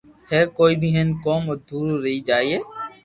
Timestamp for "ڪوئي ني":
0.57-0.89